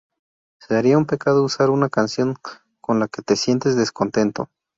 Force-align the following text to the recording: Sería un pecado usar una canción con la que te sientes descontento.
Sería 0.59 0.97
un 0.97 1.05
pecado 1.05 1.43
usar 1.43 1.69
una 1.69 1.87
canción 1.87 2.33
con 2.81 2.99
la 2.99 3.07
que 3.07 3.21
te 3.21 3.35
sientes 3.35 3.75
descontento. 3.75 4.49